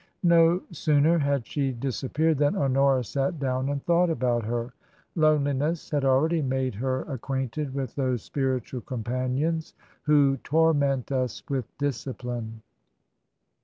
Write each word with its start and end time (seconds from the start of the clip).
No 0.23 0.63
sooner 0.71 1.19
had 1.19 1.45
she 1.45 1.71
disappeared 1.73 2.39
than 2.39 2.55
Honora 2.55 3.03
sat 3.03 3.37
down 3.39 3.69
and 3.69 3.85
thought 3.85 4.09
about 4.09 4.43
her. 4.45 4.73
Loneliness 5.13 5.91
had 5.91 6.03
already 6.03 6.41
made 6.41 6.73
her 6.73 7.03
acquainted 7.03 7.75
with 7.75 7.93
those 7.93 8.23
spiritual 8.23 8.81
companions 8.81 9.75
who" 10.01 10.37
torment 10.37 11.11
us 11.11 11.43
with 11.47 11.65
discipline." 11.77 12.63